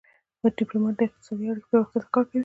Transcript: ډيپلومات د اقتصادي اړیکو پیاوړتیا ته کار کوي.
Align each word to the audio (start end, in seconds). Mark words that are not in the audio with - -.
ډيپلومات 0.57 0.95
د 0.97 1.01
اقتصادي 1.07 1.45
اړیکو 1.49 1.69
پیاوړتیا 1.69 2.01
ته 2.03 2.07
کار 2.13 2.25
کوي. 2.29 2.39